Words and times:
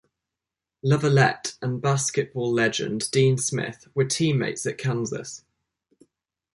Lovellette 0.83 1.59
and 1.61 1.79
basketball 1.79 2.51
legend 2.51 3.11
Dean 3.11 3.37
Smith 3.37 3.87
were 3.93 4.03
teammates 4.03 4.65
at 4.65 4.79
Kansas. 4.79 5.43